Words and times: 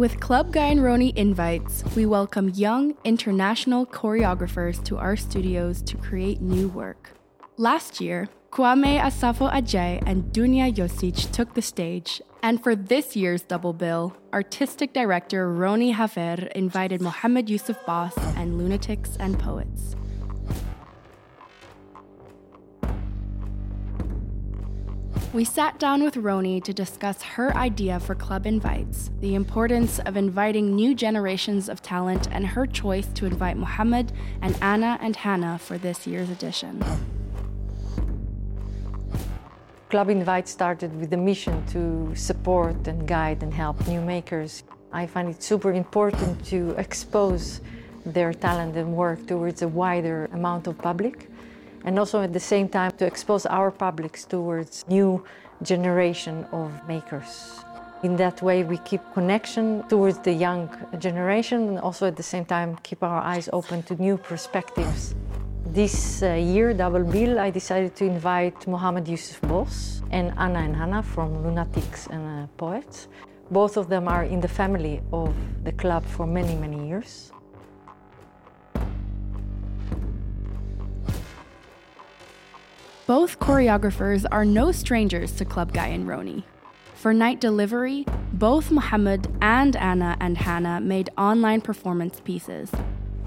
With 0.00 0.18
Club 0.18 0.50
Guy 0.50 0.68
and 0.68 0.80
Roni 0.80 1.14
invites, 1.14 1.84
we 1.94 2.06
welcome 2.06 2.48
young 2.54 2.94
international 3.04 3.84
choreographers 3.84 4.82
to 4.84 4.96
our 4.96 5.14
studios 5.14 5.82
to 5.82 5.98
create 5.98 6.40
new 6.40 6.68
work. 6.68 7.10
Last 7.58 8.00
year, 8.00 8.30
Kwame 8.50 8.98
Asafo-Adjei 8.98 10.02
and 10.06 10.32
Dunja 10.32 10.74
Jocic 10.74 11.30
took 11.32 11.52
the 11.52 11.60
stage, 11.60 12.22
and 12.42 12.62
for 12.62 12.74
this 12.74 13.14
year's 13.14 13.42
double 13.42 13.74
bill, 13.74 14.16
artistic 14.32 14.94
director 14.94 15.46
Roni 15.46 15.92
Haver 15.94 16.46
invited 16.54 17.02
Mohammed 17.02 17.50
Yusuf 17.50 17.76
Boss 17.84 18.16
and 18.38 18.56
Lunatics 18.56 19.18
and 19.20 19.38
Poets. 19.38 19.96
We 25.32 25.44
sat 25.44 25.78
down 25.78 26.02
with 26.02 26.16
Roni 26.16 26.60
to 26.64 26.72
discuss 26.72 27.22
her 27.22 27.56
idea 27.56 28.00
for 28.00 28.16
Club 28.16 28.46
Invites, 28.46 29.12
the 29.20 29.36
importance 29.36 30.00
of 30.00 30.16
inviting 30.16 30.74
new 30.74 30.92
generations 30.92 31.68
of 31.68 31.80
talent, 31.80 32.26
and 32.32 32.44
her 32.44 32.66
choice 32.66 33.06
to 33.14 33.26
invite 33.26 33.56
Mohammed 33.56 34.10
and 34.42 34.58
Anna 34.60 34.98
and 35.00 35.14
Hannah 35.14 35.56
for 35.56 35.78
this 35.78 36.04
year's 36.04 36.30
edition. 36.30 36.82
Club 39.88 40.10
Invite 40.10 40.48
started 40.48 40.98
with 40.98 41.10
the 41.10 41.16
mission 41.16 41.64
to 41.66 42.12
support 42.16 42.88
and 42.88 43.06
guide 43.06 43.44
and 43.44 43.54
help 43.54 43.86
new 43.86 44.00
makers. 44.00 44.64
I 44.90 45.06
find 45.06 45.28
it 45.28 45.44
super 45.44 45.72
important 45.72 46.44
to 46.46 46.70
expose 46.70 47.60
their 48.04 48.32
talent 48.32 48.76
and 48.76 48.96
work 48.96 49.24
towards 49.28 49.62
a 49.62 49.68
wider 49.68 50.28
amount 50.32 50.66
of 50.66 50.76
public 50.78 51.29
and 51.84 51.98
also 51.98 52.22
at 52.22 52.32
the 52.32 52.40
same 52.40 52.68
time 52.68 52.92
to 52.98 53.06
expose 53.06 53.46
our 53.46 53.70
publics 53.70 54.24
towards 54.24 54.84
new 54.88 55.24
generation 55.62 56.44
of 56.52 56.70
makers. 56.88 57.64
In 58.02 58.16
that 58.16 58.40
way, 58.40 58.64
we 58.64 58.78
keep 58.78 59.02
connection 59.12 59.82
towards 59.88 60.18
the 60.20 60.32
young 60.32 60.70
generation 60.98 61.68
and 61.68 61.78
also 61.78 62.06
at 62.06 62.16
the 62.16 62.22
same 62.22 62.46
time 62.46 62.76
keep 62.82 63.02
our 63.02 63.20
eyes 63.20 63.50
open 63.52 63.82
to 63.84 63.94
new 63.96 64.16
perspectives. 64.16 65.14
This 65.66 66.22
uh, 66.22 66.32
year, 66.32 66.72
Double 66.72 67.04
Bill, 67.04 67.38
I 67.38 67.50
decided 67.50 67.94
to 67.96 68.04
invite 68.04 68.66
Mohammed 68.66 69.06
Yusuf 69.06 69.40
Bos 69.42 70.02
and 70.10 70.32
Anna 70.38 70.60
and 70.60 70.74
Hannah 70.74 71.02
from 71.02 71.44
Lunatics 71.44 72.06
and 72.06 72.44
uh, 72.44 72.46
Poets. 72.56 73.08
Both 73.50 73.76
of 73.76 73.88
them 73.88 74.08
are 74.08 74.24
in 74.24 74.40
the 74.40 74.48
family 74.48 75.02
of 75.12 75.34
the 75.64 75.72
club 75.72 76.04
for 76.04 76.26
many, 76.26 76.54
many 76.54 76.88
years. 76.88 77.32
Both 83.10 83.40
choreographers 83.40 84.24
are 84.30 84.44
no 84.44 84.70
strangers 84.70 85.32
to 85.32 85.44
Club 85.44 85.72
Guy 85.72 85.88
and 85.88 86.06
Roni. 86.06 86.44
For 86.94 87.12
night 87.12 87.40
delivery, 87.40 88.06
both 88.34 88.70
Mohammed 88.70 89.26
and 89.42 89.74
Anna 89.74 90.16
and 90.20 90.38
Hannah 90.38 90.80
made 90.80 91.10
online 91.18 91.60
performance 91.60 92.20
pieces. 92.20 92.70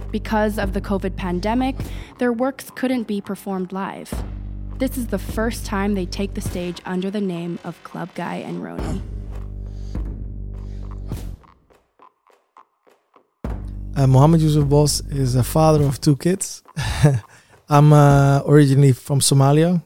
Because 0.10 0.58
of 0.58 0.72
the 0.72 0.80
COVID 0.80 1.18
pandemic, 1.18 1.76
their 2.18 2.32
works 2.32 2.70
couldn't 2.74 3.08
be 3.08 3.20
performed 3.20 3.74
live. 3.74 4.24
This 4.78 4.98
is 4.98 5.08
the 5.08 5.20
first 5.20 5.66
time 5.66 5.96
they 5.96 6.06
take 6.06 6.34
the 6.34 6.40
stage 6.40 6.80
under 6.86 7.12
the 7.12 7.20
name 7.20 7.60
of 7.66 7.84
Club 7.84 8.08
Guy 8.16 8.36
and 8.36 8.64
Roni. 8.64 9.02
Uh, 13.98 14.08
Mohammed 14.08 14.40
Yusuf 14.40 14.70
Bos 14.70 15.02
is 15.10 15.36
a 15.36 15.44
father 15.44 15.84
of 15.84 16.00
two 16.00 16.16
kids. 16.16 16.64
I'm 17.74 17.92
uh, 17.92 18.44
originally 18.46 18.92
from 18.92 19.20
Somalia, 19.20 19.82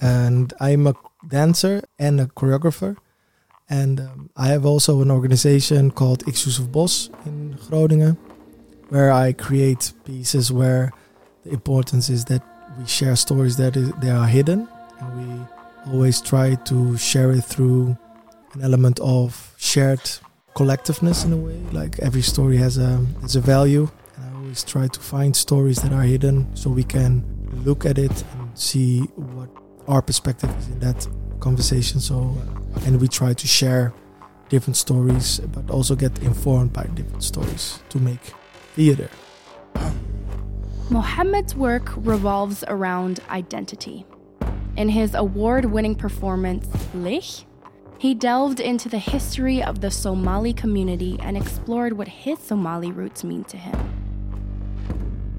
and 0.00 0.54
I'm 0.60 0.86
a 0.86 0.94
dancer 1.26 1.82
and 1.98 2.20
a 2.20 2.26
choreographer. 2.26 2.96
And 3.68 3.98
um, 3.98 4.30
I 4.36 4.46
have 4.54 4.64
also 4.64 5.02
an 5.02 5.10
organization 5.10 5.90
called 5.90 6.24
Yusuf 6.28 6.70
Bos 6.70 7.10
in 7.26 7.58
Groningen, 7.68 8.16
where 8.88 9.10
I 9.10 9.32
create 9.32 9.92
pieces 10.04 10.52
where 10.52 10.92
the 11.44 11.50
importance 11.50 12.08
is 12.08 12.24
that 12.26 12.42
we 12.78 12.86
share 12.86 13.16
stories 13.16 13.56
that 13.56 13.76
is, 13.76 13.90
they 13.94 14.10
are 14.10 14.28
hidden, 14.28 14.68
and 15.00 15.08
we 15.18 15.92
always 15.92 16.20
try 16.20 16.54
to 16.54 16.96
share 16.96 17.32
it 17.32 17.42
through 17.42 17.98
an 18.52 18.62
element 18.62 19.00
of 19.00 19.56
shared 19.58 20.08
collectiveness 20.54 21.24
in 21.24 21.32
a 21.32 21.36
way. 21.36 21.58
Like 21.72 21.98
every 21.98 22.22
story 22.22 22.58
has 22.58 22.78
a 22.78 23.04
has 23.22 23.34
a 23.34 23.40
value, 23.40 23.88
always 24.54 24.62
try 24.62 24.86
to 24.86 25.00
find 25.00 25.34
stories 25.34 25.82
that 25.82 25.92
are 25.92 26.02
hidden 26.02 26.46
so 26.54 26.70
we 26.70 26.84
can 26.84 27.24
look 27.64 27.84
at 27.84 27.98
it 27.98 28.24
and 28.34 28.56
see 28.56 29.00
what 29.16 29.48
our 29.88 30.00
perspective 30.00 30.48
is 30.58 30.68
in 30.68 30.78
that 30.78 31.08
conversation. 31.40 31.98
So, 31.98 32.36
and 32.86 33.00
we 33.00 33.08
try 33.08 33.34
to 33.34 33.46
share 33.48 33.92
different 34.50 34.76
stories, 34.76 35.40
but 35.40 35.68
also 35.70 35.96
get 35.96 36.22
informed 36.22 36.72
by 36.72 36.84
different 36.94 37.24
stories 37.24 37.80
to 37.88 37.98
make 37.98 38.20
theater. 38.76 39.08
Mohammed's 40.88 41.56
work 41.56 41.90
revolves 41.96 42.62
around 42.68 43.18
identity. 43.30 44.06
In 44.76 44.88
his 44.88 45.14
award 45.14 45.64
winning 45.64 45.96
performance, 45.96 46.68
Lix, 46.94 47.44
he 47.98 48.14
delved 48.14 48.60
into 48.60 48.88
the 48.88 49.00
history 49.00 49.60
of 49.62 49.80
the 49.80 49.90
Somali 49.90 50.52
community 50.52 51.18
and 51.20 51.36
explored 51.36 51.94
what 51.94 52.06
his 52.06 52.38
Somali 52.38 52.92
roots 52.92 53.24
mean 53.24 53.42
to 53.44 53.56
him. 53.56 54.03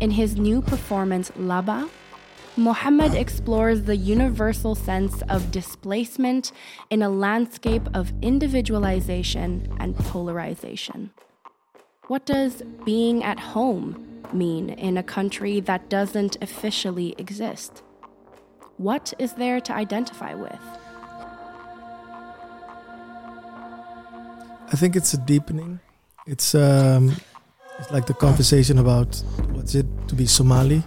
In 0.06 0.12
his 0.12 0.38
new 0.38 0.62
performance, 0.62 1.32
Laba, 1.32 1.90
Mohammed 2.58 3.16
explores 3.16 3.82
the 3.82 3.96
universal 3.96 4.76
sense 4.76 5.24
of 5.30 5.52
displacement 5.52 6.52
in 6.92 7.02
a 7.02 7.10
landscape 7.10 7.82
of 7.96 8.14
individualization 8.22 9.68
and 9.80 9.98
polarization. 9.98 11.10
What 12.06 12.28
does 12.28 12.62
being 12.86 13.24
at 13.24 13.40
home 13.40 14.22
mean 14.32 14.70
in 14.70 14.96
a 14.96 15.02
country 15.02 15.60
that 15.62 15.90
doesn't 15.90 16.38
officially 16.40 17.16
exist? 17.18 17.82
What 18.78 19.12
is 19.18 19.34
there 19.34 19.60
to 19.62 19.74
identify 19.74 20.36
with? 20.36 20.62
I 24.72 24.76
think 24.76 24.96
it's 24.96 25.16
a 25.16 25.18
deepening. 25.18 25.80
It's 26.28 26.54
um, 26.54 27.16
it's 27.80 27.92
like 27.92 28.06
the 28.06 28.14
conversation 28.14 28.78
about 28.78 29.16
what's 29.52 29.76
it 29.76 29.86
to 30.08 30.16
be 30.16 30.26
Somali. 30.26 30.84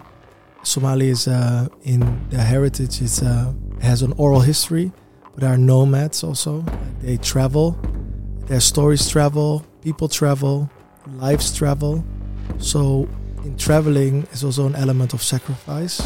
Somali 0.62 1.08
is 1.08 1.28
uh, 1.28 1.68
in 1.82 2.28
their 2.30 2.44
heritage. 2.44 3.00
It 3.00 3.22
uh, 3.22 3.52
has 3.80 4.02
an 4.02 4.12
oral 4.16 4.40
history, 4.40 4.92
but 5.34 5.40
there 5.40 5.50
are 5.50 5.58
nomads 5.58 6.24
also. 6.24 6.64
They 7.00 7.16
travel, 7.16 7.78
their 8.46 8.60
stories 8.60 9.08
travel, 9.08 9.64
people 9.82 10.08
travel, 10.08 10.70
lives 11.06 11.56
travel. 11.56 12.04
So 12.58 13.08
in 13.44 13.56
traveling 13.56 14.26
is 14.32 14.42
also 14.42 14.66
an 14.66 14.74
element 14.74 15.14
of 15.14 15.22
sacrifice. 15.22 16.00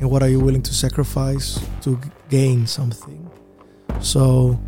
And 0.00 0.10
what 0.10 0.22
are 0.22 0.28
you 0.28 0.40
willing 0.40 0.62
to 0.62 0.74
sacrifice 0.74 1.60
to 1.82 1.98
gain 2.28 2.66
something? 2.66 3.30
So 4.00 4.60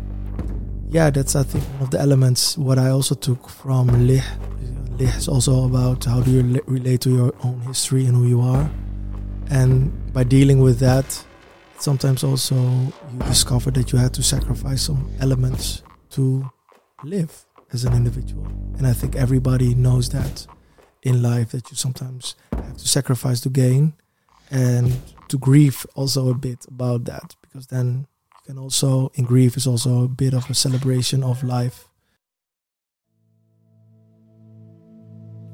yeah, 0.89 1.09
that's 1.09 1.35
I 1.35 1.43
think 1.43 1.63
one 1.63 1.83
of 1.83 1.91
the 1.91 1.99
elements. 1.99 2.57
What 2.57 2.79
I 2.79 2.89
also 2.89 3.15
took 3.15 3.49
from 3.49 4.07
Lix 4.07 4.25
it's 4.99 5.27
also 5.27 5.65
about 5.65 6.05
how 6.05 6.21
do 6.21 6.31
you 6.31 6.61
relate 6.67 7.01
to 7.01 7.09
your 7.09 7.33
own 7.43 7.59
history 7.61 8.05
and 8.05 8.15
who 8.15 8.27
you 8.27 8.41
are. 8.41 8.69
And 9.49 9.91
by 10.13 10.23
dealing 10.23 10.61
with 10.61 10.79
that, 10.79 11.05
sometimes 11.77 12.23
also 12.23 12.55
you 12.55 13.19
discover 13.25 13.71
that 13.71 13.91
you 13.91 13.99
had 13.99 14.13
to 14.13 14.23
sacrifice 14.23 14.83
some 14.83 15.11
elements 15.19 15.83
to 16.11 16.49
live 17.03 17.45
as 17.73 17.83
an 17.85 17.93
individual. 17.93 18.45
And 18.77 18.87
I 18.87 18.93
think 18.93 19.15
everybody 19.15 19.75
knows 19.75 20.09
that 20.09 20.47
in 21.03 21.21
life 21.21 21.51
that 21.51 21.69
you 21.69 21.77
sometimes 21.77 22.35
have 22.51 22.77
to 22.77 22.87
sacrifice 22.87 23.39
to 23.41 23.49
gain 23.49 23.93
and 24.49 24.97
to 25.27 25.37
grieve 25.37 25.85
also 25.95 26.29
a 26.29 26.33
bit 26.33 26.65
about 26.67 27.05
that 27.05 27.35
because 27.41 27.67
then 27.67 28.07
you 28.35 28.53
can 28.53 28.57
also 28.57 29.11
in 29.15 29.25
grief 29.25 29.57
is 29.57 29.67
also 29.67 30.03
a 30.03 30.07
bit 30.07 30.33
of 30.33 30.49
a 30.49 30.53
celebration 30.53 31.23
of 31.23 31.43
life 31.43 31.87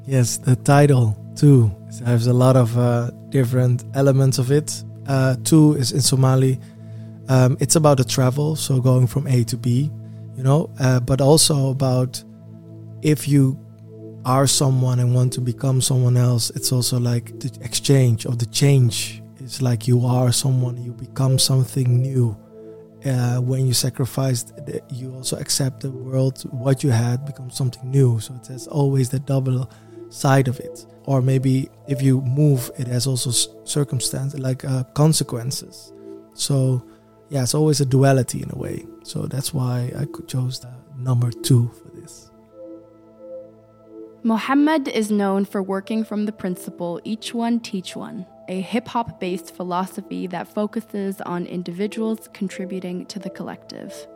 Yes, 0.05 0.37
the 0.37 0.55
title 0.55 1.15
too 1.35 1.71
has 2.05 2.27
a 2.27 2.33
lot 2.33 2.55
of 2.55 2.77
uh, 2.77 3.11
different 3.29 3.83
elements 3.93 4.39
of 4.39 4.51
it. 4.51 4.83
Uh, 5.07 5.35
two 5.43 5.73
is 5.75 5.91
in 5.91 6.01
Somali. 6.01 6.59
Um, 7.29 7.55
it's 7.59 7.75
about 7.75 7.97
the 7.97 8.03
travel, 8.03 8.55
so 8.55 8.81
going 8.81 9.07
from 9.07 9.27
A 9.27 9.43
to 9.45 9.57
B, 9.57 9.91
you 10.35 10.43
know, 10.43 10.69
uh, 10.79 10.99
but 10.99 11.21
also 11.21 11.69
about 11.69 12.23
if 13.01 13.27
you 13.27 13.57
are 14.25 14.47
someone 14.47 14.99
and 14.99 15.13
want 15.15 15.33
to 15.33 15.41
become 15.41 15.81
someone 15.81 16.17
else, 16.17 16.49
it's 16.51 16.71
also 16.71 16.99
like 16.99 17.39
the 17.39 17.51
exchange 17.61 18.25
of 18.25 18.39
the 18.39 18.45
change. 18.47 19.21
It's 19.39 19.61
like 19.61 19.87
you 19.87 20.05
are 20.05 20.31
someone, 20.31 20.83
you 20.83 20.91
become 20.91 21.39
something 21.39 22.01
new. 22.01 22.35
Uh, 23.05 23.37
when 23.37 23.65
you 23.65 23.73
sacrifice, 23.73 24.45
you 24.89 25.13
also 25.15 25.37
accept 25.37 25.81
the 25.81 25.89
world, 25.89 26.41
what 26.51 26.83
you 26.83 26.91
had 26.91 27.25
becomes 27.25 27.55
something 27.55 27.89
new. 27.89 28.19
So 28.19 28.35
it 28.35 28.47
has 28.47 28.67
always 28.67 29.09
that 29.09 29.25
double 29.25 29.67
side 30.11 30.47
of 30.47 30.59
it. 30.59 30.85
Or 31.05 31.21
maybe 31.21 31.69
if 31.87 32.01
you 32.01 32.21
move 32.21 32.69
it 32.77 32.87
has 32.87 33.07
also 33.07 33.31
circumstances 33.63 34.39
like 34.39 34.63
uh, 34.63 34.83
consequences. 34.93 35.93
So 36.33 36.83
yeah 37.29 37.43
it's 37.43 37.55
always 37.55 37.81
a 37.81 37.85
duality 37.85 38.43
in 38.43 38.51
a 38.51 38.57
way. 38.57 38.85
So 39.03 39.25
that's 39.25 39.53
why 39.53 39.91
i 39.97 40.05
chose 40.27 40.59
the 40.59 40.73
number 40.97 41.31
two 41.31 41.71
for 41.81 41.89
this. 41.99 42.29
Mohammed 44.23 44.87
is 44.87 45.09
known 45.09 45.45
for 45.45 45.63
working 45.63 46.03
from 46.03 46.25
the 46.25 46.31
principle 46.31 47.01
each 47.03 47.33
one 47.33 47.59
teach 47.59 47.95
one, 47.95 48.27
a 48.47 48.61
hip 48.61 48.87
hop 48.87 49.19
based 49.19 49.55
philosophy 49.55 50.27
that 50.27 50.47
focuses 50.47 51.19
on 51.21 51.47
individuals 51.47 52.29
contributing 52.31 53.07
to 53.07 53.17
the 53.17 53.31
collective. 53.31 54.07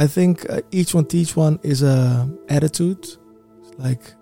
I 0.00 0.06
think 0.06 0.48
uh, 0.48 0.62
each 0.70 0.94
one 0.94 1.04
teach 1.04 1.36
one 1.36 1.60
is 1.62 1.82
a 1.82 2.26
attitude, 2.48 3.04
it's 3.04 3.74
like 3.76 4.14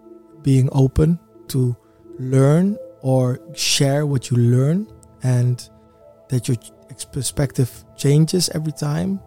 being 0.43 0.69
open 0.73 1.21
to 1.49 1.77
learn 2.19 2.77
or 3.01 3.39
share 3.55 4.05
what 4.05 4.29
you 4.29 4.37
learn, 4.39 4.89
and 5.23 5.57
that 6.31 6.49
your 6.49 6.57
perspective 7.13 7.71
changes 7.97 8.49
every 8.49 8.73
time. 8.73 9.21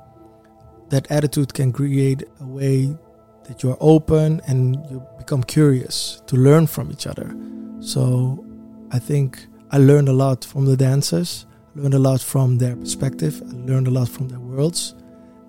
That 0.90 1.10
attitude 1.10 1.54
can 1.54 1.72
create 1.72 2.24
a 2.42 2.46
way 2.46 2.98
that 3.46 3.64
you're 3.64 3.78
open 3.80 4.42
and 4.46 4.76
you 4.92 5.02
become 5.18 5.44
curious 5.44 6.22
to 6.28 6.36
learn 6.36 6.68
from 6.68 6.92
each 6.92 7.08
other. 7.08 7.34
So 7.80 8.46
I 8.92 9.00
think 9.00 9.48
I 9.72 9.78
learned 9.78 10.10
a 10.10 10.14
lot 10.14 10.44
from 10.44 10.66
the 10.66 10.76
dancers, 10.76 11.46
learned 11.76 11.94
a 11.94 12.00
lot 12.00 12.20
from 12.20 12.58
their 12.58 12.76
perspective, 12.76 13.42
I 13.42 13.54
learned 13.72 13.88
a 13.88 13.92
lot 13.92 14.10
from 14.10 14.28
their 14.28 14.42
worlds, 14.42 14.96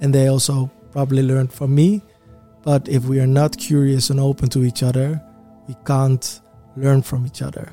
and 0.00 0.14
they 0.14 0.28
also 0.28 0.70
probably 0.92 1.22
learned 1.22 1.52
from 1.52 1.74
me. 1.74 2.02
But 2.62 2.88
if 2.88 3.04
we 3.06 3.18
are 3.20 3.26
not 3.26 3.56
curious 3.58 4.10
and 4.10 4.20
open 4.20 4.48
to 4.50 4.64
each 4.64 4.82
other, 4.82 5.20
we 5.66 5.74
can't 5.84 6.40
learn 6.76 7.02
from 7.02 7.26
each 7.26 7.42
other. 7.42 7.72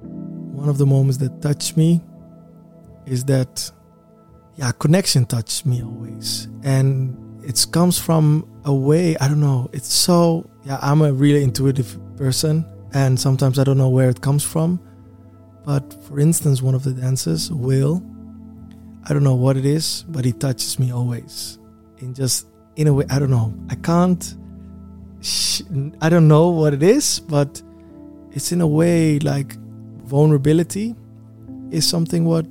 One 0.00 0.68
of 0.68 0.78
the 0.78 0.86
moments 0.86 1.18
that 1.18 1.42
touched 1.42 1.76
me 1.76 2.00
is 3.04 3.24
that, 3.26 3.70
yeah, 4.56 4.72
connection 4.72 5.26
touched 5.26 5.66
me 5.66 5.82
always. 5.82 6.48
And 6.64 7.16
it 7.44 7.66
comes 7.72 7.98
from 7.98 8.48
a 8.64 8.74
way 8.74 9.16
i 9.18 9.26
don't 9.28 9.40
know 9.40 9.68
it's 9.72 9.92
so 9.92 10.48
yeah 10.64 10.78
i'm 10.80 11.02
a 11.02 11.12
really 11.12 11.42
intuitive 11.42 11.98
person 12.16 12.64
and 12.94 13.18
sometimes 13.18 13.58
i 13.58 13.64
don't 13.64 13.78
know 13.78 13.88
where 13.88 14.08
it 14.08 14.20
comes 14.20 14.44
from 14.44 14.80
but 15.64 16.02
for 16.04 16.20
instance 16.20 16.62
one 16.62 16.74
of 16.74 16.84
the 16.84 16.92
dancers 16.92 17.50
will 17.50 18.02
i 19.04 19.12
don't 19.12 19.24
know 19.24 19.34
what 19.34 19.56
it 19.56 19.66
is 19.66 20.04
but 20.08 20.24
he 20.24 20.32
touches 20.32 20.78
me 20.78 20.92
always 20.92 21.58
in 22.02 22.12
just 22.14 22.48
in 22.76 22.86
a 22.86 22.92
way 22.92 23.04
i 23.10 23.18
don't 23.18 23.30
know 23.30 23.54
i 23.70 23.74
can't 23.76 24.34
sh- 25.20 25.62
i 26.00 26.08
don't 26.08 26.28
know 26.28 26.48
what 26.48 26.74
it 26.74 26.82
is 26.82 27.20
but 27.20 27.62
it's 28.32 28.52
in 28.52 28.60
a 28.60 28.66
way 28.66 29.18
like 29.20 29.56
vulnerability 30.04 30.94
is 31.70 31.88
something 31.88 32.24
what 32.24 32.46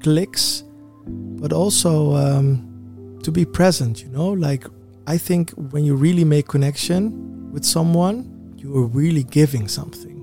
clicks 0.00 0.64
but 1.06 1.52
also 1.52 2.14
um, 2.14 3.18
to 3.22 3.30
be 3.30 3.44
present, 3.44 4.02
you 4.02 4.08
know? 4.08 4.30
Like, 4.30 4.66
I 5.06 5.18
think 5.18 5.50
when 5.50 5.84
you 5.84 5.94
really 5.94 6.24
make 6.24 6.48
connection 6.48 7.52
with 7.52 7.64
someone, 7.64 8.54
you 8.56 8.76
are 8.76 8.86
really 8.86 9.24
giving 9.24 9.68
something. 9.68 10.18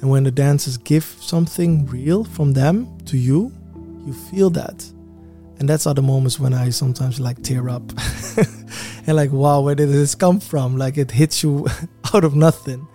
And 0.00 0.10
when 0.10 0.24
the 0.24 0.30
dancers 0.30 0.76
give 0.76 1.04
something 1.04 1.86
real 1.86 2.24
from 2.24 2.52
them 2.52 2.98
to 3.06 3.16
you, 3.16 3.52
you 4.06 4.12
feel 4.12 4.50
that. 4.50 4.84
And 5.64 5.68
that's 5.70 5.86
other 5.86 6.02
moments 6.02 6.38
when 6.38 6.52
I 6.52 6.68
sometimes 6.68 7.18
like 7.18 7.42
tear 7.42 7.70
up 7.70 7.90
and 9.06 9.16
like, 9.16 9.32
wow, 9.32 9.62
where 9.62 9.74
did 9.74 9.88
this 9.88 10.14
come 10.14 10.38
from? 10.38 10.76
Like 10.76 10.98
it 10.98 11.10
hits 11.10 11.42
you 11.42 11.66
out 12.14 12.22
of 12.22 12.36
nothing. 12.36 12.86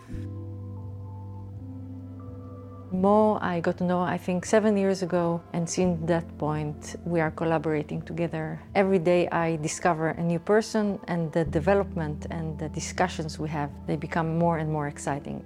Mo, 2.92 3.39
I 3.42 3.60
got 3.60 3.80
to 3.80 3.83
know, 3.86 4.01
I 4.01 4.19
think, 4.19 4.45
seven 4.45 4.77
years 4.77 5.01
ago, 5.01 5.42
and 5.51 5.68
since 5.68 5.98
that 6.06 6.38
point, 6.38 6.95
we 7.06 7.19
are 7.19 7.31
collaborating 7.31 8.04
together. 8.04 8.62
Every 8.75 9.00
day, 9.00 9.27
I 9.30 9.56
discover 9.56 10.10
a 10.10 10.21
new 10.21 10.38
person, 10.38 11.00
and 11.07 11.31
the 11.31 11.45
development 11.45 12.27
and 12.30 12.60
the 12.60 12.69
discussions 12.69 13.39
we 13.39 13.50
have, 13.50 13.71
they 13.88 13.95
become 13.95 14.38
more 14.38 14.60
and 14.60 14.71
more 14.71 14.88
exciting. 14.88 15.44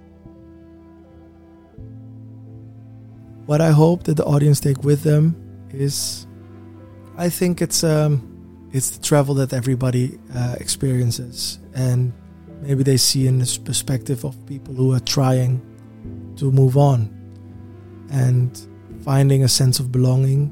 What 3.46 3.62
I 3.62 3.70
hope 3.70 4.02
that 4.02 4.18
the 4.18 4.24
audience 4.26 4.60
take 4.60 4.84
with 4.84 5.04
them 5.04 5.36
is, 5.72 6.26
I 7.16 7.28
think 7.28 7.62
it's 7.62 7.84
um, 7.84 8.68
it's 8.72 8.90
the 8.90 9.02
travel 9.02 9.36
that 9.36 9.52
everybody 9.52 10.18
uh, 10.34 10.56
experiences, 10.58 11.60
and 11.74 12.12
maybe 12.60 12.82
they 12.82 12.96
see 12.96 13.28
in 13.28 13.38
this 13.38 13.56
perspective 13.56 14.24
of 14.24 14.34
people 14.46 14.74
who 14.74 14.92
are 14.92 15.00
trying 15.00 15.62
to 16.36 16.50
move 16.50 16.76
on 16.76 17.08
and 18.10 18.66
finding 19.02 19.44
a 19.44 19.48
sense 19.48 19.78
of 19.78 19.92
belonging 19.92 20.50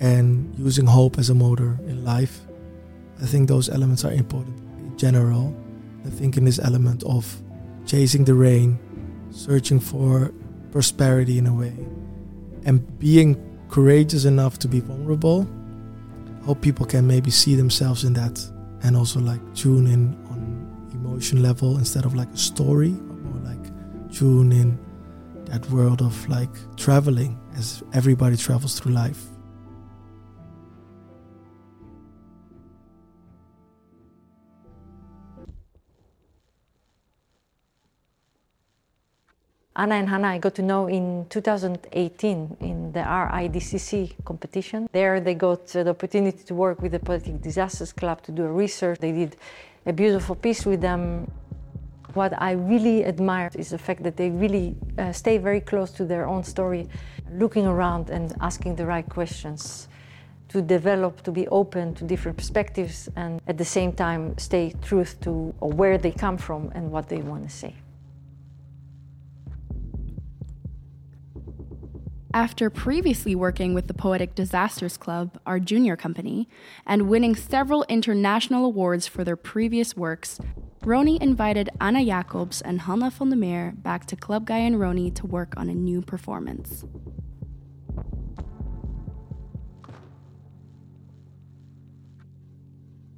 and 0.00 0.54
using 0.58 0.86
hope 0.86 1.18
as 1.18 1.28
a 1.28 1.34
motor 1.34 1.78
in 1.86 2.04
life. 2.04 2.40
I 3.20 3.26
think 3.26 3.48
those 3.48 3.68
elements 3.68 4.04
are 4.04 4.12
important 4.12 4.58
in 4.78 4.96
general. 4.96 5.54
I 6.06 6.10
think 6.10 6.38
in 6.38 6.44
this 6.44 6.58
element 6.58 7.02
of 7.04 7.42
chasing 7.84 8.24
the 8.24 8.34
rain, 8.34 8.78
searching 9.30 9.80
for 9.80 10.32
prosperity 10.70 11.36
in 11.36 11.46
a 11.46 11.54
way, 11.54 11.74
and 12.64 12.98
being 12.98 13.36
courageous 13.68 14.24
enough 14.24 14.58
to 14.60 14.68
be 14.68 14.80
vulnerable, 14.80 15.46
hope 16.46 16.60
people 16.60 16.86
can 16.86 17.06
maybe 17.06 17.30
see 17.30 17.56
themselves 17.56 18.04
in 18.04 18.12
that 18.12 18.40
and 18.82 18.96
also 18.96 19.18
like 19.18 19.40
tune 19.54 19.88
in 19.88 20.14
on 20.30 20.88
emotion 20.92 21.42
level 21.42 21.76
instead 21.76 22.04
of 22.04 22.14
like 22.14 22.28
a 22.32 22.36
story, 22.36 22.90
more 22.90 23.42
like 23.42 24.12
tune 24.12 24.52
in 24.52 24.78
that 25.46 25.68
world 25.70 26.00
of 26.02 26.28
like 26.28 26.50
traveling 26.76 27.36
as 27.56 27.82
everybody 27.92 28.36
travels 28.36 28.78
through 28.78 28.92
life. 28.92 29.24
Anna 39.78 39.96
and 39.96 40.08
Hannah 40.08 40.28
I 40.28 40.38
got 40.38 40.54
to 40.54 40.62
know 40.62 40.86
in 40.86 41.26
2018 41.28 42.56
in 42.60 42.92
the 42.92 43.00
RIDCC 43.00 44.24
competition. 44.24 44.88
There 44.90 45.20
they 45.20 45.34
got 45.34 45.66
the 45.66 45.90
opportunity 45.90 46.42
to 46.44 46.54
work 46.54 46.80
with 46.80 46.92
the 46.92 46.98
Poetic 46.98 47.42
Disasters 47.42 47.92
Club 47.92 48.22
to 48.22 48.32
do 48.32 48.44
a 48.44 48.50
research. 48.50 48.98
They 49.00 49.12
did 49.12 49.36
a 49.84 49.92
beautiful 49.92 50.34
piece 50.34 50.64
with 50.64 50.80
them 50.80 51.30
what 52.14 52.32
I 52.40 52.52
really 52.52 53.04
admire 53.04 53.50
is 53.54 53.70
the 53.70 53.78
fact 53.78 54.02
that 54.04 54.16
they 54.16 54.30
really 54.30 54.74
uh, 54.96 55.12
stay 55.12 55.36
very 55.36 55.60
close 55.60 55.90
to 55.92 56.06
their 56.06 56.26
own 56.26 56.42
story, 56.42 56.88
looking 57.30 57.66
around 57.66 58.08
and 58.08 58.34
asking 58.40 58.76
the 58.76 58.86
right 58.86 59.06
questions 59.06 59.88
to 60.48 60.62
develop, 60.62 61.22
to 61.24 61.30
be 61.30 61.46
open 61.48 61.94
to 61.96 62.04
different 62.04 62.38
perspectives, 62.38 63.10
and 63.16 63.42
at 63.46 63.58
the 63.58 63.64
same 63.64 63.92
time 63.92 64.38
stay 64.38 64.72
truth 64.82 65.20
to 65.20 65.52
where 65.60 65.98
they 65.98 66.12
come 66.12 66.38
from 66.38 66.72
and 66.74 66.90
what 66.90 67.10
they 67.10 67.18
want 67.18 67.42
to 67.42 67.54
say. 67.54 67.74
After 72.36 72.68
previously 72.68 73.34
working 73.34 73.72
with 73.72 73.86
the 73.86 73.94
Poetic 73.94 74.34
Disasters 74.34 74.98
Club, 74.98 75.40
our 75.46 75.58
junior 75.58 75.96
company, 75.96 76.50
and 76.84 77.08
winning 77.08 77.34
several 77.34 77.86
international 77.88 78.66
awards 78.66 79.06
for 79.06 79.24
their 79.24 79.36
previous 79.36 79.96
works, 79.96 80.38
Roni 80.82 81.18
invited 81.18 81.70
Anna 81.80 82.04
Jacobs 82.04 82.60
and 82.60 82.82
Hanna 82.82 83.10
van 83.10 83.30
der 83.30 83.36
Meer 83.36 83.72
back 83.78 84.04
to 84.08 84.16
Club 84.16 84.44
Guy 84.44 84.58
and 84.58 84.76
Roni 84.76 85.14
to 85.14 85.26
work 85.26 85.54
on 85.56 85.70
a 85.70 85.74
new 85.74 86.02
performance. 86.02 86.84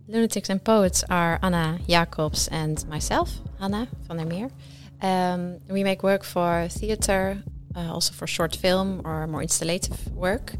Lunatics 0.07 0.49
and 0.49 0.63
Poets 0.63 1.03
are 1.11 1.41
Anna 1.43 1.81
Jacobs 1.89 2.47
and 2.47 2.87
myself, 2.87 3.41
Hanna 3.59 3.89
van 4.07 4.19
der 4.19 4.27
Meer. 4.27 4.51
Um, 5.03 5.59
we 5.69 5.83
make 5.83 6.05
work 6.05 6.23
for 6.23 6.69
theater, 6.71 7.43
uh, 7.75 7.93
also 7.93 8.13
for 8.13 8.27
short 8.27 8.55
film 8.57 9.03
or 9.05 9.27
more 9.27 9.43
installative 9.43 10.13
work, 10.13 10.55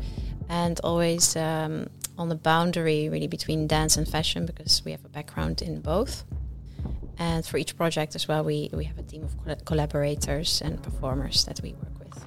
and 0.49 0.81
always 0.85 1.37
um, 1.37 1.89
on 2.17 2.29
the 2.29 2.35
boundary 2.35 3.09
really 3.09 3.29
between 3.29 3.67
dance 3.67 3.97
and 3.97 4.09
fashion 4.09 4.47
because 4.47 4.85
we 4.85 4.93
have 4.93 5.05
a 5.05 5.09
background 5.09 5.63
in 5.63 5.81
both. 5.81 6.25
And 7.19 7.45
for 7.45 7.59
each 7.59 7.77
project 7.77 8.15
as 8.15 8.29
well, 8.29 8.45
we, 8.45 8.71
we 8.73 8.85
have 8.85 8.99
a 8.99 9.03
team 9.03 9.25
of 9.25 9.65
collaborators 9.65 10.63
and 10.63 10.81
performers 10.83 11.45
that 11.47 11.61
we 11.63 11.73
work 11.73 11.99
with. 11.99 12.25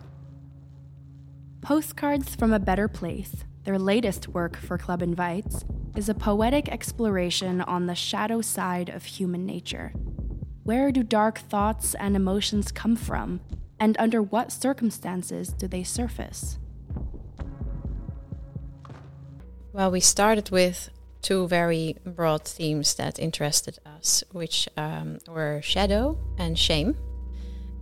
Postcards 1.61 2.35
from 2.35 2.51
a 2.51 2.59
Better 2.59 2.87
Place, 2.87 3.45
their 3.63 3.79
latest 3.79 4.27
work 4.27 4.57
for 4.57 4.77
Club 4.77 5.01
Invites, 5.01 5.63
is 5.95 6.09
a 6.09 6.13
poetic 6.13 6.67
exploration 6.69 7.61
on 7.61 7.85
the 7.85 7.95
shadow 7.95 8.41
side 8.41 8.89
of 8.89 9.05
human 9.05 9.45
nature. 9.45 9.93
Where 10.63 10.91
do 10.91 11.03
dark 11.03 11.39
thoughts 11.39 11.95
and 11.95 12.15
emotions 12.15 12.71
come 12.71 12.95
from, 12.95 13.41
and 13.79 13.97
under 13.97 14.21
what 14.21 14.51
circumstances 14.51 15.49
do 15.49 15.67
they 15.67 15.83
surface? 15.83 16.59
Well, 19.73 19.89
we 19.89 20.01
started 20.01 20.51
with 20.51 20.89
two 21.21 21.47
very 21.47 21.95
broad 22.05 22.45
themes 22.45 22.95
that 22.95 23.17
interested 23.17 23.79
us, 23.85 24.23
which 24.31 24.67
um, 24.77 25.19
were 25.27 25.61
shadow 25.63 26.17
and 26.37 26.57
shame. 26.57 26.95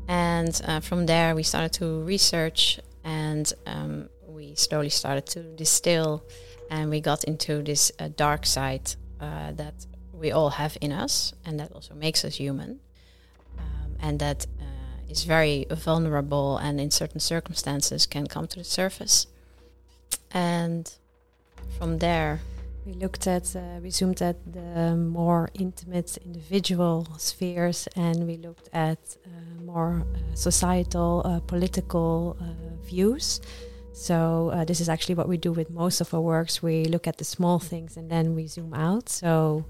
And 0.07 0.59
uh, 0.65 0.79
from 0.79 1.05
there, 1.05 1.35
we 1.35 1.43
started 1.43 1.73
to 1.73 2.01
research 2.03 2.79
and 3.03 3.51
um, 3.65 4.09
we 4.27 4.55
slowly 4.55 4.89
started 4.89 5.25
to 5.27 5.43
distill 5.55 6.23
and 6.69 6.89
we 6.89 7.01
got 7.01 7.23
into 7.23 7.61
this 7.63 7.91
uh, 7.99 8.09
dark 8.15 8.45
side 8.45 8.95
uh, 9.19 9.51
that 9.53 9.85
we 10.19 10.31
all 10.31 10.49
have 10.49 10.77
in 10.81 10.91
us, 10.91 11.33
and 11.45 11.59
that 11.59 11.71
also 11.71 11.93
makes 11.95 12.23
us 12.25 12.35
human, 12.35 12.79
um, 13.57 13.95
and 13.99 14.19
that 14.19 14.45
uh, 14.59 15.11
is 15.11 15.23
very 15.23 15.65
vulnerable, 15.69 16.57
and 16.57 16.79
in 16.79 16.91
certain 16.91 17.19
circumstances 17.19 18.05
can 18.05 18.27
come 18.27 18.47
to 18.47 18.59
the 18.59 18.63
surface. 18.63 19.27
And 20.31 20.91
from 21.77 21.99
there, 21.99 22.41
we 22.85 22.93
looked 22.93 23.27
at, 23.27 23.55
uh, 23.55 23.79
we 23.81 23.89
zoomed 23.89 24.21
at 24.21 24.37
the 24.51 24.95
more 24.95 25.49
intimate 25.53 26.17
individual 26.17 27.07
spheres, 27.17 27.87
and 27.95 28.27
we 28.27 28.37
looked 28.37 28.69
at 28.73 28.99
uh, 29.25 29.63
more 29.63 30.01
uh, 30.01 30.35
societal, 30.35 31.21
uh, 31.25 31.39
political 31.41 32.37
uh, 32.39 32.45
views. 32.85 33.41
So 33.93 34.51
uh, 34.53 34.63
this 34.63 34.79
is 34.79 34.87
actually 34.87 35.15
what 35.15 35.27
we 35.27 35.37
do 35.37 35.51
with 35.51 35.69
most 35.69 35.99
of 35.99 36.13
our 36.13 36.21
works. 36.21 36.63
We 36.63 36.85
look 36.85 37.05
at 37.05 37.17
the 37.17 37.25
small 37.25 37.59
things 37.59 37.97
and 37.97 38.09
then 38.09 38.33
we 38.33 38.47
zoom 38.47 38.73
out. 38.73 39.09
So 39.09 39.65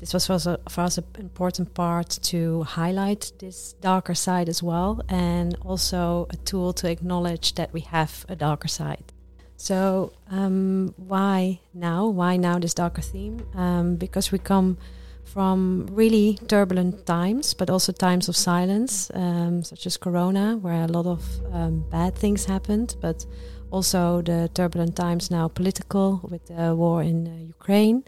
this 0.00 0.14
was 0.14 0.30
also 0.30 0.56
for 0.68 0.80
us 0.80 0.98
an 0.98 1.04
important 1.18 1.74
part 1.74 2.18
to 2.22 2.62
highlight 2.62 3.32
this 3.38 3.74
darker 3.80 4.14
side 4.14 4.48
as 4.48 4.62
well, 4.62 5.02
and 5.08 5.56
also 5.60 6.26
a 6.30 6.36
tool 6.36 6.72
to 6.72 6.90
acknowledge 6.90 7.54
that 7.54 7.72
we 7.72 7.80
have 7.80 8.24
a 8.28 8.34
darker 8.34 8.68
side. 8.68 9.12
So 9.56 10.12
um, 10.30 10.94
why 10.96 11.60
now? 11.74 12.06
Why 12.06 12.38
now 12.38 12.58
this 12.58 12.74
darker 12.74 13.02
theme? 13.02 13.46
Um, 13.54 13.96
because 13.96 14.32
we 14.32 14.38
come 14.38 14.78
from 15.24 15.86
really 15.92 16.38
turbulent 16.48 17.06
times, 17.06 17.54
but 17.54 17.70
also 17.70 17.92
times 17.92 18.28
of 18.28 18.36
silence, 18.36 19.10
um, 19.14 19.62
such 19.62 19.86
as 19.86 19.98
Corona, 19.98 20.56
where 20.56 20.82
a 20.82 20.88
lot 20.88 21.06
of 21.06 21.22
um, 21.52 21.84
bad 21.90 22.14
things 22.14 22.46
happened, 22.46 22.96
but 23.00 23.26
also 23.70 24.22
the 24.22 24.50
turbulent 24.54 24.96
times 24.96 25.30
now 25.30 25.46
political 25.46 26.20
with 26.28 26.46
the 26.46 26.74
war 26.74 27.02
in 27.02 27.28
uh, 27.28 27.46
Ukraine. 27.46 28.02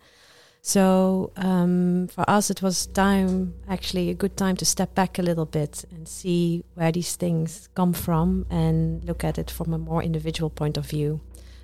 So 0.65 1.33
um, 1.37 2.07
for 2.07 2.29
us, 2.31 2.49
it 2.49 2.63
was 2.63 2.87
time, 2.87 3.53
actually, 3.69 4.11
a 4.11 4.15
good 4.15 4.37
time 4.37 4.57
to 4.57 4.65
step 4.65 4.95
back 4.95 5.19
a 5.19 5.23
little 5.23 5.45
bit 5.45 5.85
and 5.91 6.07
see 6.07 6.65
where 6.75 6.93
these 6.93 7.17
things 7.17 7.69
come 7.75 7.93
from 7.93 8.47
and 8.49 9.05
look 9.05 9.25
at 9.25 9.39
it 9.39 9.51
from 9.51 9.75
a 9.75 9.79
more 9.79 10.05
individual 10.05 10.51
point 10.51 10.77
of 10.77 10.87
view 10.87 11.21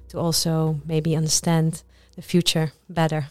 to 0.08 0.18
also 0.18 0.80
maybe 0.84 1.14
understand 1.14 1.84
the 2.16 2.22
future 2.22 2.72
better. 2.88 3.28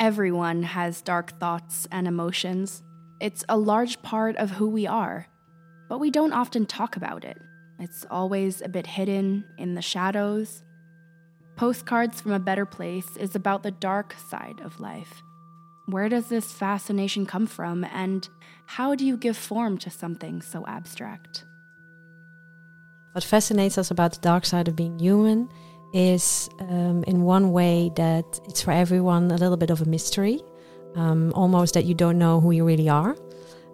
Everyone 0.00 0.64
has 0.64 1.00
dark 1.00 1.38
thoughts 1.38 1.86
and 1.92 2.08
emotions. 2.08 2.82
It's 3.20 3.44
a 3.48 3.56
large 3.56 4.02
part 4.02 4.36
of 4.36 4.50
who 4.50 4.68
we 4.68 4.86
are, 4.88 5.28
but 5.88 6.00
we 6.00 6.10
don't 6.10 6.32
often 6.32 6.66
talk 6.66 6.96
about 6.96 7.24
it. 7.24 7.38
It's 7.78 8.04
always 8.10 8.62
a 8.62 8.68
bit 8.68 8.86
hidden 8.86 9.44
in 9.58 9.74
the 9.74 9.82
shadows. 9.82 10.64
Postcards 11.58 12.20
from 12.20 12.30
a 12.30 12.38
Better 12.38 12.64
Place 12.64 13.16
is 13.16 13.34
about 13.34 13.64
the 13.64 13.72
dark 13.72 14.14
side 14.30 14.60
of 14.64 14.78
life. 14.78 15.24
Where 15.86 16.08
does 16.08 16.28
this 16.28 16.52
fascination 16.52 17.26
come 17.26 17.48
from, 17.48 17.82
and 17.82 18.28
how 18.66 18.94
do 18.94 19.04
you 19.04 19.16
give 19.16 19.36
form 19.36 19.76
to 19.78 19.90
something 19.90 20.40
so 20.40 20.64
abstract? 20.68 21.44
What 23.10 23.24
fascinates 23.24 23.76
us 23.76 23.90
about 23.90 24.12
the 24.12 24.20
dark 24.20 24.46
side 24.46 24.68
of 24.68 24.76
being 24.76 25.00
human 25.00 25.48
is, 25.92 26.48
um, 26.60 27.02
in 27.08 27.22
one 27.22 27.50
way, 27.50 27.90
that 27.96 28.40
it's 28.46 28.62
for 28.62 28.70
everyone 28.70 29.28
a 29.32 29.36
little 29.36 29.56
bit 29.56 29.70
of 29.70 29.82
a 29.82 29.84
mystery, 29.84 30.40
um, 30.94 31.32
almost 31.34 31.74
that 31.74 31.86
you 31.86 31.94
don't 31.94 32.18
know 32.18 32.40
who 32.40 32.52
you 32.52 32.64
really 32.64 32.88
are. 32.88 33.16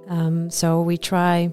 Um, 0.09 0.49
so 0.49 0.81
we 0.81 0.97
try 0.97 1.53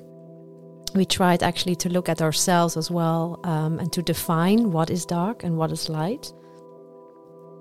we 0.94 1.06
tried 1.06 1.44
actually 1.44 1.76
to 1.78 1.90
look 1.90 2.10
at 2.10 2.22
ourselves 2.22 2.78
as 2.78 2.92
well 2.92 3.40
um, 3.44 3.80
and 3.80 3.92
to 3.94 4.02
define 4.02 4.72
what 4.72 4.90
is 4.90 5.06
dark 5.06 5.44
and 5.44 5.58
what 5.58 5.72
is 5.72 5.90
light. 5.90 6.32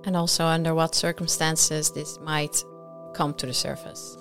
And 0.05 0.17
also 0.17 0.45
under 0.45 0.75
what 0.75 0.95
circumstances 0.95 1.91
this 1.93 2.19
might 2.21 2.65
come 3.15 3.35
to 3.35 3.47
the 3.47 3.55
surface. 3.55 4.17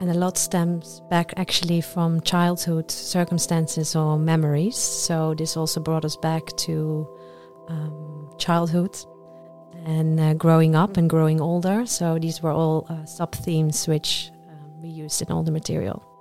And 0.00 0.10
a 0.10 0.14
lot 0.14 0.36
stems 0.36 1.00
back 1.10 1.32
actually 1.36 1.80
from 1.80 2.20
childhood 2.20 2.90
circumstances 2.90 3.96
or 3.96 4.18
memories. 4.18 4.76
So 4.76 5.34
this 5.34 5.56
also 5.56 5.80
brought 5.80 6.04
us 6.04 6.16
back 6.16 6.44
to 6.58 7.08
um, 7.68 8.30
childhood 8.38 8.96
and 9.84 10.18
uh, 10.20 10.34
growing 10.34 10.74
up 10.74 10.96
and 10.96 11.08
growing 11.08 11.40
older. 11.40 11.86
So 11.86 12.18
these 12.18 12.42
were 12.42 12.50
all 12.50 12.86
uh, 12.88 13.04
sub 13.04 13.34
themes 13.34 13.86
which 13.86 14.30
um, 14.48 14.82
we 14.82 14.88
used 14.88 15.22
in 15.22 15.28
all 15.30 15.42
the 15.42 15.52
material. 15.52 16.15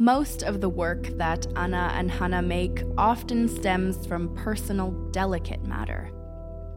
Most 0.00 0.44
of 0.44 0.60
the 0.60 0.68
work 0.68 1.08
that 1.18 1.44
Anna 1.56 1.90
and 1.92 2.08
Hannah 2.08 2.40
make 2.40 2.84
often 2.96 3.48
stems 3.48 4.06
from 4.06 4.32
personal, 4.36 4.92
delicate 5.10 5.64
matter. 5.64 6.12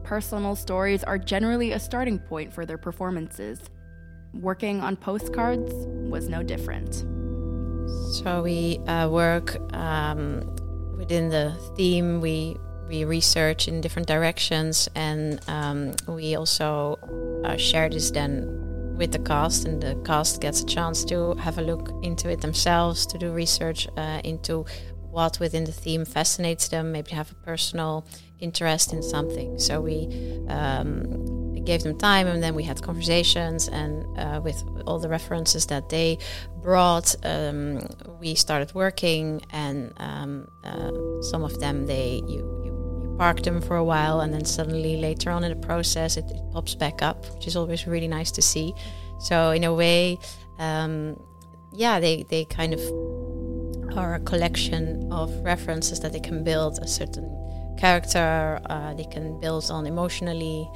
Personal 0.02 0.56
stories 0.56 1.04
are 1.04 1.18
generally 1.18 1.70
a 1.70 1.78
starting 1.78 2.18
point 2.18 2.52
for 2.52 2.66
their 2.66 2.78
performances. 2.78 3.60
Working 4.34 4.80
on 4.80 4.96
postcards 4.96 5.72
was 6.10 6.28
no 6.28 6.42
different. 6.42 7.06
So 8.10 8.42
we 8.42 8.78
uh, 8.88 9.08
work 9.08 9.54
um, 9.72 10.56
within 10.96 11.28
the 11.28 11.56
theme. 11.76 12.20
We 12.20 12.56
we 12.88 13.04
research 13.04 13.68
in 13.68 13.80
different 13.80 14.08
directions, 14.08 14.88
and 14.96 15.40
um, 15.48 15.94
we 16.08 16.34
also 16.34 16.98
uh, 17.44 17.56
share 17.56 17.88
this 17.88 18.10
then 18.10 18.61
with 18.96 19.12
the 19.12 19.18
cast, 19.18 19.64
and 19.66 19.82
the 19.82 19.94
cast 20.04 20.40
gets 20.40 20.62
a 20.62 20.66
chance 20.66 21.04
to 21.06 21.34
have 21.34 21.58
a 21.58 21.62
look 21.62 21.90
into 22.02 22.28
it 22.28 22.40
themselves, 22.40 23.06
to 23.06 23.18
do 23.18 23.32
research 23.32 23.88
uh, 23.96 24.20
into 24.24 24.64
what 25.10 25.38
within 25.40 25.64
the 25.64 25.72
theme 25.72 26.04
fascinates 26.04 26.68
them, 26.68 26.92
maybe 26.92 27.10
have 27.10 27.30
a 27.30 27.34
personal 27.34 28.06
interest 28.40 28.92
in 28.92 29.02
something. 29.02 29.58
So 29.58 29.80
we 29.80 30.08
um, 30.48 31.54
gave 31.64 31.82
them 31.82 31.96
time, 31.98 32.26
and 32.26 32.42
then 32.42 32.54
we 32.54 32.62
had 32.62 32.82
conversations, 32.82 33.68
and 33.68 34.04
uh, 34.18 34.40
with 34.42 34.62
all 34.86 34.98
the 34.98 35.08
references 35.08 35.66
that 35.66 35.88
they 35.90 36.18
brought, 36.62 37.14
um, 37.24 37.80
we 38.20 38.34
started 38.34 38.74
working, 38.74 39.42
and 39.50 39.92
um, 39.98 40.48
uh, 40.64 40.90
some 41.22 41.44
of 41.44 41.60
them 41.60 41.86
they 41.86 42.22
you, 42.26 42.61
park 43.22 43.42
them 43.42 43.60
for 43.60 43.76
a 43.76 43.84
while 43.84 44.18
and 44.22 44.34
then 44.34 44.44
suddenly 44.44 44.96
later 44.96 45.30
on 45.30 45.44
in 45.44 45.50
the 45.54 45.66
process 45.66 46.16
it, 46.16 46.24
it 46.38 46.42
pops 46.52 46.74
back 46.74 47.02
up 47.02 47.18
which 47.34 47.46
is 47.46 47.54
always 47.54 47.86
really 47.86 48.08
nice 48.08 48.32
to 48.32 48.42
see. 48.42 48.74
So 49.20 49.52
in 49.52 49.62
a 49.62 49.72
way 49.72 50.18
um, 50.58 50.94
yeah 51.70 52.00
they, 52.00 52.24
they 52.24 52.44
kind 52.46 52.74
of 52.74 52.80
are 53.96 54.14
a 54.14 54.20
collection 54.30 54.82
of 55.12 55.28
references 55.44 56.00
that 56.00 56.12
they 56.12 56.18
can 56.28 56.42
build 56.42 56.80
a 56.82 56.88
certain 56.88 57.28
character 57.78 58.60
uh, 58.68 58.92
they 58.94 59.04
can 59.14 59.38
build 59.38 59.70
on 59.70 59.86
emotionally 59.86 60.68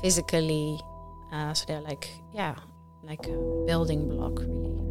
physically 0.00 0.80
uh, 1.32 1.52
so 1.52 1.64
they're 1.66 1.80
like 1.80 2.08
yeah 2.32 2.54
like 3.02 3.26
a 3.26 3.64
building 3.66 4.08
block 4.08 4.38
really 4.38 4.87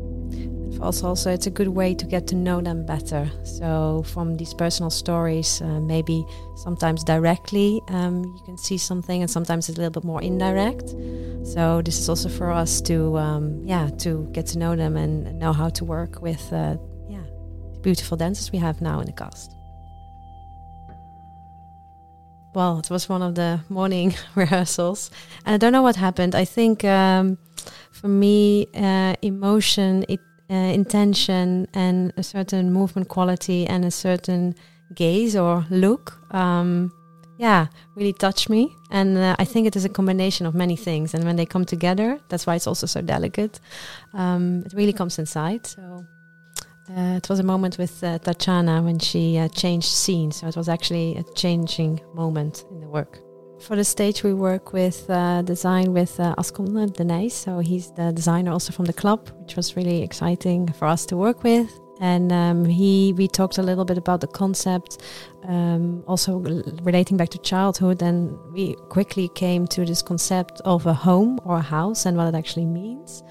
also, 0.82 1.08
also, 1.08 1.32
it's 1.32 1.48
a 1.48 1.50
good 1.50 1.68
way 1.68 1.94
to 1.96 2.06
get 2.06 2.28
to 2.28 2.36
know 2.36 2.62
them 2.62 2.86
better. 2.86 3.30
So, 3.44 4.04
from 4.06 4.36
these 4.36 4.54
personal 4.54 4.90
stories, 4.90 5.62
uh, 5.62 5.80
maybe 5.80 6.26
sometimes 6.56 7.04
directly 7.04 7.82
um, 7.90 8.24
you 8.24 8.42
can 8.46 8.58
see 8.58 8.78
something, 8.78 9.22
and 9.22 9.30
sometimes 9.30 9.70
it's 9.70 9.78
a 9.78 9.82
little 9.82 10.02
bit 10.02 10.04
more 10.04 10.22
indirect. 10.22 10.90
So, 11.44 11.82
this 11.82 12.00
is 12.00 12.10
also 12.10 12.30
for 12.30 12.52
us 12.52 12.82
to, 12.82 13.18
um, 13.18 13.64
yeah, 13.66 13.90
to 14.00 14.30
get 14.32 14.46
to 14.48 14.60
know 14.60 14.76
them 14.76 14.98
and 14.98 15.40
know 15.40 15.54
how 15.54 15.70
to 15.70 15.86
work 15.86 16.22
with, 16.22 16.52
uh, 16.54 16.78
yeah, 17.10 17.24
the 17.74 17.80
beautiful 17.82 18.18
dancers 18.18 18.52
we 18.52 18.60
have 18.60 18.82
now 18.82 19.00
in 19.00 19.06
the 19.06 19.14
cast. 19.14 19.58
Well, 22.54 22.80
it 22.80 22.90
was 22.90 23.08
one 23.08 23.22
of 23.22 23.36
the 23.36 23.60
morning 23.70 24.16
rehearsals, 24.36 25.12
and 25.46 25.54
I 25.54 25.58
don't 25.58 25.72
know 25.72 25.84
what 25.84 25.96
happened. 25.96 26.34
I 26.34 26.46
think 26.46 26.84
um, 26.84 27.38
for 27.92 28.08
me, 28.08 28.68
uh, 28.76 29.16
emotion 29.22 30.06
it 30.08 30.20
uh, 30.50 30.54
intention 30.54 31.68
and 31.74 32.13
a 32.18 32.24
certain 32.24 32.72
movement 32.72 33.08
quality 33.10 33.68
and 33.68 33.86
a 33.86 33.92
certain 33.92 34.56
gaze 34.96 35.36
or 35.36 35.66
look 35.70 36.13
um, 36.34 36.92
yeah 37.38 37.68
really 37.96 38.13
touch 38.13 38.50
me. 38.50 38.74
And 38.89 39.18
uh, 39.18 39.36
i 39.38 39.46
think 39.46 39.68
it 39.68 39.75
is 39.75 39.86
a 39.86 39.89
combination 39.89 40.46
of 40.46 40.56
many 40.56 40.75
things. 40.75 41.13
And 41.13 41.24
when 41.24 41.36
they 41.36 41.46
come 41.46 41.66
together 41.66 42.20
that's 42.30 42.48
why 42.48 42.56
it's 42.56 42.68
also 42.68 42.88
so 42.88 43.01
delicate. 43.01 43.60
Um, 44.13 44.63
it 44.66 44.74
really 44.74 44.94
comes 44.94 45.20
inside. 45.20 45.66
So 45.68 46.06
uh, 46.89 47.18
it 47.18 47.27
was 47.30 47.39
a 47.39 47.44
moment 47.44 47.77
with 47.77 48.04
uh, 48.04 48.20
Tatjana 48.20 48.84
when 48.84 49.00
she 49.00 49.38
uh, 49.38 49.50
changed 49.50 49.88
scenes 49.88 50.38
so 50.38 50.48
it 50.48 50.56
was 50.56 50.70
actually 50.70 51.18
a 51.18 51.24
changing 51.36 52.00
moment 52.13 52.63
in 52.72 52.80
the 52.80 52.88
work 52.88 53.20
for 53.60 53.76
the 53.76 53.84
stage, 53.84 54.24
we 54.24 54.34
work 54.34 54.74
with 54.74 55.10
uh, 55.10 55.42
design 55.42 55.94
with 55.94 56.20
uh, 56.20 56.36
Ascon. 56.38 57.32
So 57.32 57.60
he's 57.60 57.92
the 57.92 58.12
designer 58.12 58.52
also 58.52 58.72
from 58.72 58.86
the 58.86 58.94
club, 58.94 59.30
which 59.42 59.56
was 59.56 59.76
really 59.76 60.04
exciting 60.04 60.68
for 60.74 60.86
us 60.86 61.06
to 61.08 61.18
work 61.18 61.44
with. 61.44 61.70
and 62.00 62.32
um, 62.32 62.66
he 62.66 63.14
we 63.14 63.28
talked 63.28 63.58
a 63.58 63.64
little 63.64 63.86
bit 63.86 63.98
about 63.98 64.22
the 64.22 64.28
concept, 64.28 65.02
um, 65.46 66.04
also 66.08 66.38
relating 66.84 67.18
back 67.18 67.30
to 67.30 67.38
childhood, 67.40 68.02
and 68.02 68.38
we 68.52 68.76
quickly 68.90 69.30
came 69.30 69.68
to 69.68 69.86
this 69.86 70.02
concept 70.02 70.62
of 70.66 70.86
a 70.86 70.94
home 70.94 71.40
or 71.44 71.58
a 71.58 71.62
house 71.62 72.06
and 72.06 72.18
what 72.18 72.28
it 72.28 72.36
actually 72.36 72.66
means. 72.66 73.24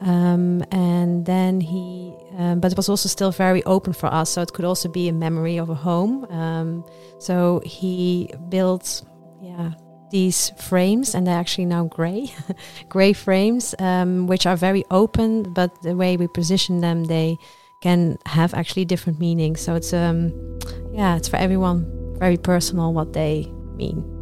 Um, 0.00 0.64
and 0.70 1.26
then 1.26 1.60
he, 1.60 2.14
um, 2.36 2.60
but 2.60 2.72
it 2.72 2.76
was 2.76 2.88
also 2.88 3.08
still 3.08 3.30
very 3.30 3.62
open 3.64 3.92
for 3.92 4.06
us, 4.06 4.30
so 4.30 4.42
it 4.42 4.52
could 4.52 4.64
also 4.64 4.88
be 4.88 5.08
a 5.08 5.12
memory 5.12 5.58
of 5.58 5.70
a 5.70 5.74
home. 5.74 6.24
Um, 6.30 6.84
so 7.18 7.60
he 7.64 8.30
built, 8.48 9.02
yeah, 9.42 9.72
these 10.10 10.50
frames, 10.50 11.14
and 11.14 11.26
they're 11.26 11.38
actually 11.38 11.66
now 11.66 11.84
gray, 11.84 12.32
gray 12.88 13.12
frames, 13.12 13.74
um, 13.78 14.26
which 14.26 14.46
are 14.46 14.56
very 14.56 14.84
open. 14.90 15.52
But 15.52 15.82
the 15.82 15.96
way 15.96 16.16
we 16.16 16.28
position 16.28 16.80
them, 16.80 17.04
they 17.04 17.38
can 17.80 18.18
have 18.26 18.54
actually 18.54 18.84
different 18.84 19.18
meanings. 19.18 19.60
So 19.60 19.74
it's 19.74 19.92
um, 19.92 20.32
yeah, 20.92 21.16
it's 21.16 21.28
for 21.28 21.36
everyone 21.36 22.16
very 22.18 22.36
personal 22.36 22.92
what 22.94 23.12
they 23.12 23.50
mean. 23.74 24.21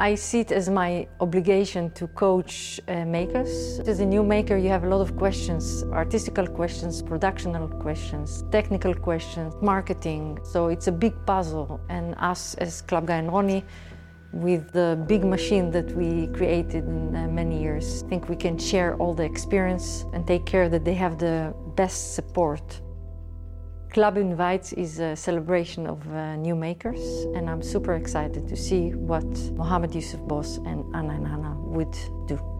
I 0.00 0.14
see 0.14 0.38
it 0.38 0.52
as 0.52 0.70
my 0.70 1.08
obligation 1.18 1.90
to 1.94 2.06
coach 2.06 2.80
uh, 2.86 3.04
makers. 3.04 3.80
As 3.80 3.98
a 3.98 4.06
new 4.06 4.22
maker, 4.22 4.56
you 4.56 4.68
have 4.68 4.84
a 4.84 4.88
lot 4.88 5.00
of 5.00 5.16
questions 5.16 5.82
artistical 5.90 6.46
questions, 6.46 7.02
productional 7.02 7.66
questions, 7.66 8.44
technical 8.52 8.94
questions, 8.94 9.54
marketing. 9.60 10.38
So 10.44 10.68
it's 10.68 10.86
a 10.86 10.92
big 10.92 11.14
puzzle. 11.26 11.80
And 11.88 12.14
us, 12.18 12.54
as 12.54 12.80
Club 12.80 13.06
Guy 13.06 13.16
and 13.16 13.28
Roni, 13.28 13.64
with 14.32 14.70
the 14.70 15.02
big 15.08 15.24
machine 15.24 15.68
that 15.72 15.90
we 15.96 16.28
created 16.28 16.84
in 16.84 17.16
uh, 17.16 17.26
many 17.26 17.60
years, 17.60 18.04
I 18.04 18.08
think 18.08 18.28
we 18.28 18.36
can 18.36 18.56
share 18.56 18.94
all 18.98 19.14
the 19.14 19.24
experience 19.24 20.04
and 20.12 20.24
take 20.24 20.46
care 20.46 20.68
that 20.68 20.84
they 20.84 20.94
have 20.94 21.18
the 21.18 21.52
best 21.74 22.14
support 22.14 22.80
Club 23.90 24.18
Invites 24.18 24.74
is 24.74 24.98
a 24.98 25.16
celebration 25.16 25.86
of 25.86 26.06
uh, 26.12 26.36
new 26.36 26.54
makers, 26.54 27.00
and 27.34 27.48
I'm 27.48 27.62
super 27.62 27.94
excited 27.94 28.46
to 28.46 28.54
see 28.54 28.90
what 28.90 29.24
Mohamed 29.56 29.94
Yusuf 29.94 30.20
Bos 30.28 30.58
and 30.58 30.84
Anna 30.94 31.14
Hannah 31.14 31.56
would 31.58 31.96
do. 32.26 32.57